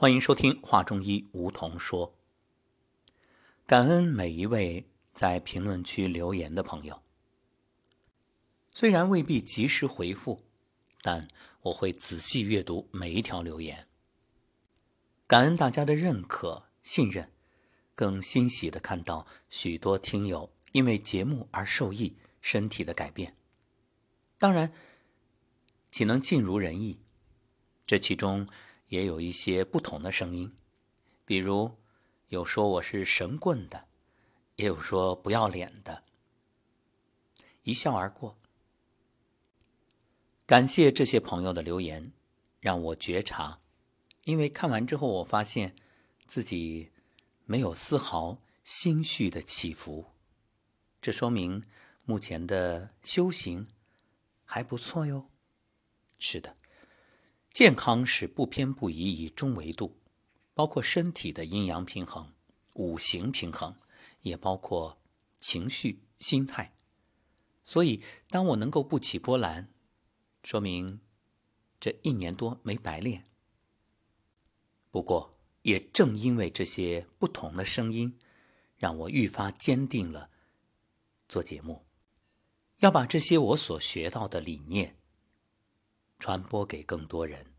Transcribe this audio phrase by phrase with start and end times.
[0.00, 2.14] 欢迎收听《画中医梧桐说》。
[3.66, 7.02] 感恩每一位在评论区留言的朋友，
[8.70, 10.40] 虽然未必及时回复，
[11.02, 11.28] 但
[11.64, 13.88] 我会仔细阅读每一条留言。
[15.26, 17.30] 感恩大家的认可、信任，
[17.94, 23.36] 更欣喜的看到许多听友因为节目而受益，身体的改变。
[24.38, 24.72] 当然，
[25.92, 27.00] 岂能尽如人意？
[27.84, 28.48] 这其中。
[28.90, 30.52] 也有一些不同的声音，
[31.24, 31.76] 比如
[32.26, 33.86] 有说我是神棍的，
[34.56, 36.02] 也有说不要脸的，
[37.62, 38.36] 一笑而过。
[40.44, 42.12] 感谢这些朋友的留言，
[42.58, 43.60] 让我觉察，
[44.24, 45.76] 因为看完之后，我发现
[46.26, 46.90] 自己
[47.44, 50.06] 没有丝毫心绪的起伏，
[51.00, 51.64] 这说明
[52.04, 53.68] 目前的修行
[54.44, 55.30] 还不错哟。
[56.18, 56.56] 是的。
[57.60, 60.00] 健康是不偏不倚，以中维度，
[60.54, 62.32] 包括身体的阴阳平衡、
[62.72, 63.76] 五行平衡，
[64.22, 64.98] 也包括
[65.38, 66.72] 情绪、心态。
[67.66, 69.68] 所以，当我能够不起波澜，
[70.42, 71.02] 说明
[71.78, 73.26] 这一年多没白练。
[74.90, 78.18] 不过，也正因为这些不同的声音，
[78.78, 80.30] 让我愈发坚定了
[81.28, 81.84] 做节目，
[82.78, 84.96] 要把这些我所学到的理念。
[86.18, 87.49] 传播给更多人，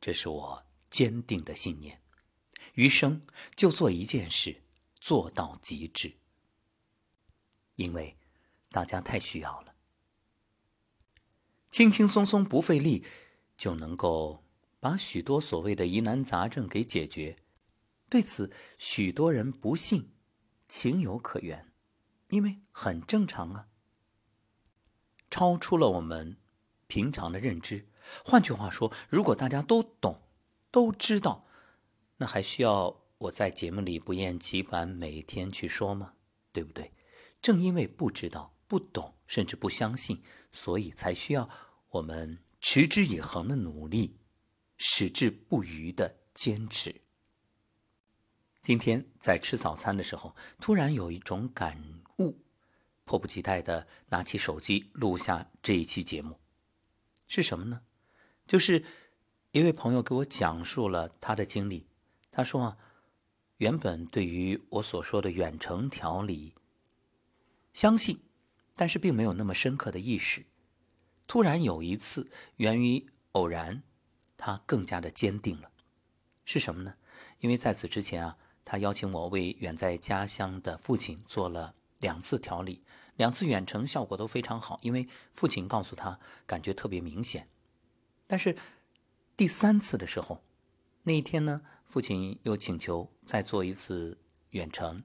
[0.00, 2.02] 这是我坚定的信念。
[2.74, 4.62] 余生就做一件事，
[5.00, 6.16] 做到极致，
[7.74, 8.14] 因为
[8.70, 9.74] 大家太需要了。
[11.70, 13.04] 轻轻松松不费力，
[13.56, 14.44] 就能够
[14.80, 17.38] 把许多所谓的疑难杂症给解决。
[18.08, 20.12] 对此，许多人不信，
[20.68, 21.72] 情有可原，
[22.28, 23.68] 因为很正常啊，
[25.30, 26.38] 超出了我们。
[26.86, 27.87] 平常的认知，
[28.24, 30.22] 换句话说，如果大家都懂、
[30.70, 31.42] 都知道，
[32.18, 36.14] 那还需要我在节目里不厌其烦每天去说吗？
[36.52, 36.92] 对不对？
[37.40, 41.48] 正因为不知道、不懂，甚至不相信，所以才需要
[41.90, 44.18] 我们持之以恒的努力，
[44.76, 47.02] 矢志不渝的坚持。
[48.60, 52.36] 今天在吃早餐的时候，突然有一种感悟，
[53.04, 56.38] 迫不及待的拿起手机录下这一期节目。
[57.26, 57.82] 是什么呢？
[58.48, 58.82] 就是
[59.52, 61.86] 一位朋友给我讲述了他的经历。
[62.32, 62.78] 他说啊，
[63.58, 66.54] 原本对于我所说的远程调理，
[67.72, 68.20] 相信，
[68.74, 70.46] 但是并没有那么深刻的意识。
[71.26, 73.82] 突然有一次，源于偶然，
[74.38, 75.70] 他更加的坚定了。
[76.44, 76.94] 是什么呢？
[77.40, 82.80] 因为在此之前啊，他邀请我为远在家乡的父亲做了两次调理。
[83.16, 87.48] 两次远程效果都非常好，因为父亲告诉他感觉特别明显。
[88.28, 88.56] 但是
[89.36, 90.44] 第三次的时候，
[91.02, 94.18] 那一天呢，父亲又请求再做一次
[94.50, 95.02] 远程，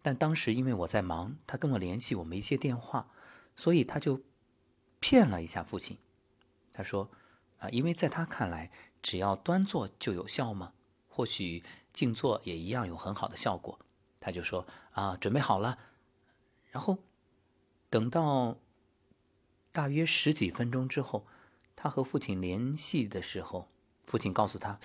[0.00, 3.10] 但当时因为我在忙，他跟我联系我没接电话，
[3.54, 4.22] 所以他就
[4.98, 5.98] 骗了一下父亲。
[6.72, 7.10] 他说
[7.60, 8.70] ：“啊，因为在他看来，
[9.02, 10.72] 只要端坐就有效吗？
[11.08, 11.62] 或许
[11.92, 13.78] 静坐也一样有很好的效果。”
[14.18, 15.78] 他就说：“啊，准备好了。”
[16.72, 16.98] 然后。
[17.92, 18.56] 等到
[19.70, 21.26] 大约十几分钟之后，
[21.82, 23.68] 他和父亲联系的时候，
[24.06, 24.78] 父亲告诉他：“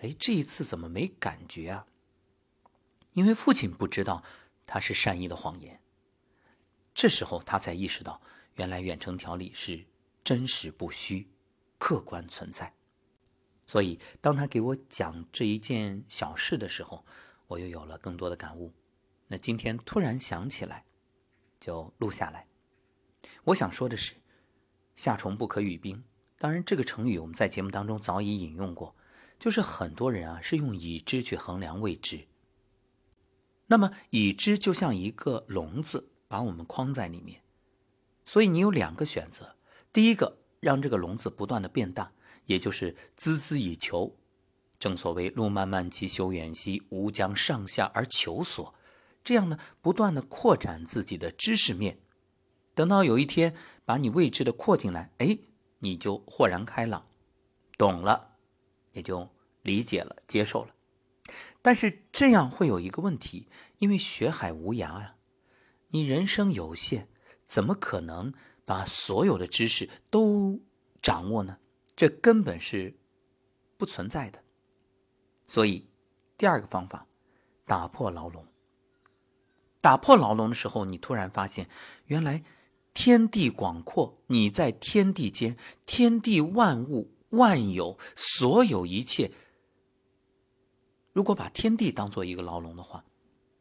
[0.00, 1.86] 哎，这一次怎么没感觉啊？”
[3.12, 4.24] 因为父亲不知道
[4.66, 5.82] 他是善意的谎言。
[6.94, 8.22] 这时候他才意识到，
[8.54, 9.84] 原来远程调理是
[10.24, 11.28] 真实不虚、
[11.76, 12.72] 客观存在。
[13.66, 17.04] 所以，当他给我讲这一件小事的时候，
[17.48, 18.72] 我又有了更多的感悟。
[19.28, 20.86] 那今天突然想起来。
[21.60, 22.46] 就录下来。
[23.44, 24.14] 我想说的是
[24.96, 26.02] ，“夏虫不可语冰”。
[26.42, 28.96] 当然，这个成语我们在节目当中早已引用过，
[29.38, 32.26] 就是很多人啊是用已知去衡量未知。
[33.68, 37.42] 那么，已知就像一个笼子，把我们框在里面。
[38.26, 39.54] 所以，你有两个选择：
[39.92, 42.10] 第一个，让这个笼子不断的变大，
[42.46, 44.16] 也就是孜孜以求。
[44.80, 48.74] 正所谓“路漫漫其修远兮，吾将上下而求索”。
[49.22, 52.00] 这样呢，不断的扩展自己的知识面，
[52.74, 55.38] 等到有一天把你未知的扩进来，哎，
[55.82, 57.04] 你就豁然开朗，
[57.76, 58.36] 懂了，
[58.92, 59.28] 也就
[59.62, 60.70] 理解了、接受了。
[61.60, 63.48] 但是这样会有一个问题，
[63.78, 65.16] 因为学海无涯呀，
[65.88, 67.08] 你人生有限，
[67.44, 68.32] 怎么可能
[68.64, 70.60] 把所有的知识都
[71.00, 71.58] 掌握呢？
[71.96, 72.96] 这根本是
[73.76, 74.42] 不存在的。
[75.46, 75.90] 所以，
[76.38, 77.06] 第二个方法，
[77.64, 78.46] 打破牢笼。
[79.80, 81.68] 打破牢笼的时候，你突然发现，
[82.06, 82.44] 原来
[82.94, 85.56] 天地广阔，你在天地间，
[85.86, 89.32] 天地万物万有，所有一切
[91.12, 93.04] 如果把天地当做一个牢笼的话，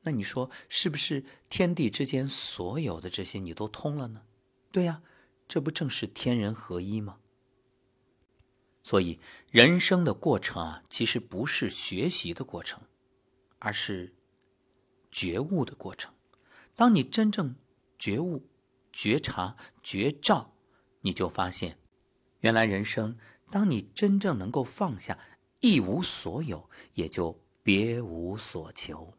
[0.04, 4.24] 那你说是不是天地之间所有的这些你都通了呢？
[4.72, 5.02] 对呀，
[5.48, 7.20] 这不正是天人合一吗？
[8.84, 9.20] 所以
[9.50, 12.82] 人生的过程啊，其实不是学习的过程，
[13.60, 14.16] 而是
[15.10, 16.14] 觉悟的过程。
[16.76, 17.56] 当你真正
[18.00, 18.50] 觉悟、
[18.92, 20.54] 觉察、觉照，
[21.02, 21.78] 你就发现，
[22.40, 23.18] 原来人生，
[23.50, 25.18] 当你真正能够放下，
[25.60, 29.14] 一无所有，也就别无所求。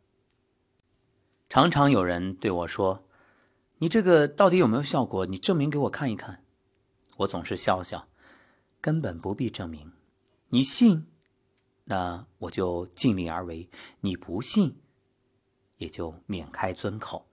[1.48, 3.06] 常常有人对我说
[3.78, 5.26] ：“你这个到底有没有效果？
[5.26, 6.44] 你证明给我看一看。”
[7.18, 8.08] 我总是笑笑，
[8.80, 9.92] 根本不必证明。
[10.48, 11.06] 你信，
[11.84, 13.68] 那我就尽力而为；
[14.00, 14.80] 你不信，
[15.76, 17.26] 也就免开尊口。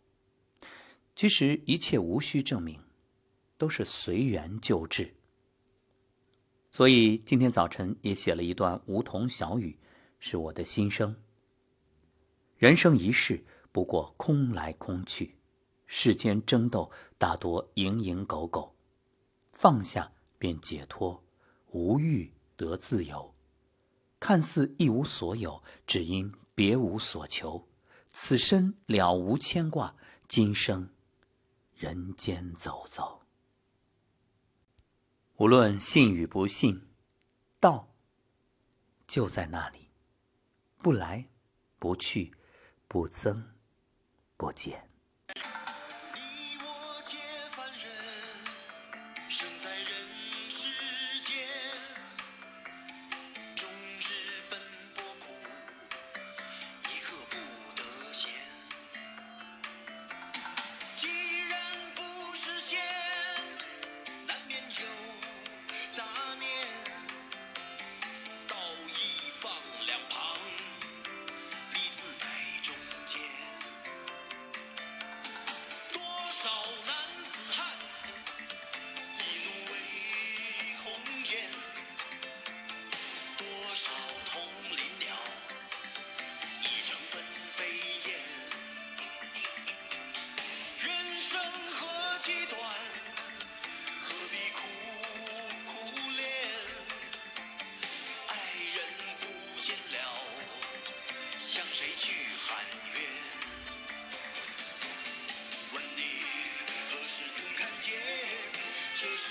[1.20, 2.82] 其实一切无需证明，
[3.58, 5.16] 都是随缘就至。
[6.72, 9.78] 所以今天早晨也写了一段梧桐小雨，
[10.18, 11.18] 是我的心声。
[12.58, 13.44] 人生一世。
[13.74, 15.36] 不过空来空去，
[15.86, 18.74] 世间争斗大多蝇营狗苟，
[19.52, 21.22] 放下便解脱，
[21.72, 23.34] 无欲得自由。
[24.22, 27.68] 看似一无所有，只因别无所求。
[28.08, 30.90] 此身了无牵挂，今生
[31.80, 33.22] 人间走走。
[35.38, 36.90] 无论信与不信，
[37.58, 37.96] 道
[39.08, 39.88] 就在那里，
[40.78, 41.30] 不来
[41.78, 42.36] 不去，
[42.90, 43.56] 不增。
[44.36, 44.89] 不减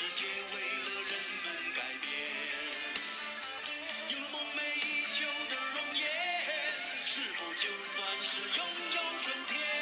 [0.01, 1.13] 世界为了人
[1.43, 2.07] 们改变
[4.11, 6.07] 有了梦寐以求的容颜
[7.05, 8.65] 是否就算是拥
[8.95, 9.78] 有春天？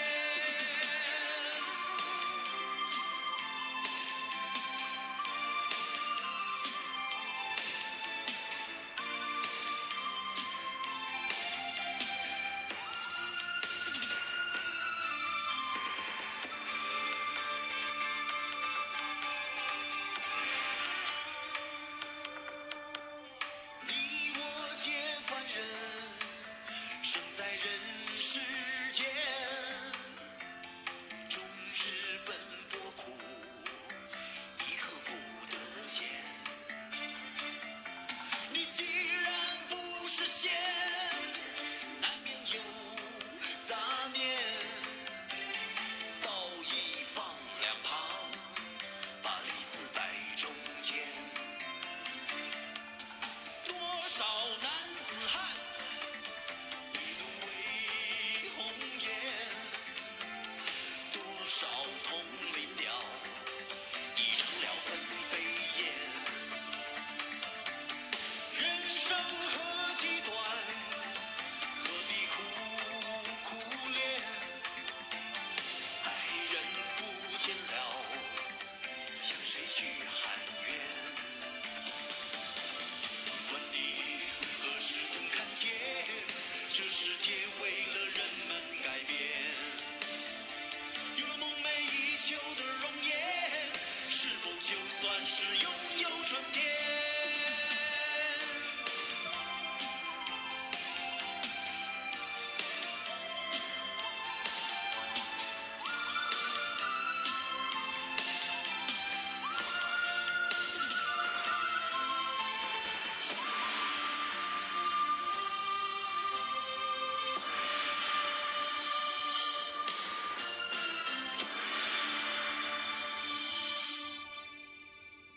[87.29, 89.19] 也为了人们改变
[91.17, 93.11] 有了梦寐以求的容颜
[94.09, 96.86] 是否就算是拥有春天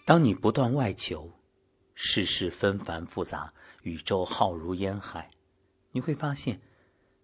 [0.09, 1.33] 当你不断外求，
[1.93, 5.29] 世事纷繁复杂，宇宙浩如烟海，
[5.91, 6.59] 你会发现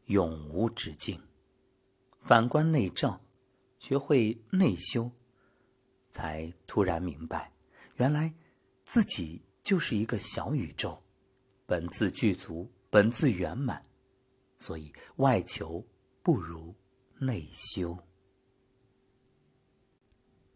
[0.05, 1.19] 永无止境。
[2.21, 3.25] 反观内照，
[3.79, 5.11] 学会内修，
[6.11, 7.51] 才突然明白，
[7.95, 8.35] 原来
[8.83, 11.01] 自己就是一个小宇宙，
[11.65, 13.83] 本自具足，本自圆满。
[14.59, 15.83] 所以外求
[16.21, 16.75] 不如
[17.17, 17.97] 内修。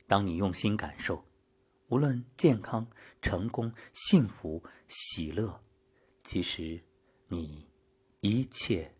[0.06, 1.26] 当你用心感受，
[1.90, 2.88] 无论健康、
[3.22, 5.60] 成功、幸福、喜乐，
[6.24, 6.84] 其实
[7.28, 7.68] 你
[8.22, 8.94] 一切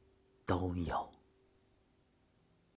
[0.46, 1.12] 都有。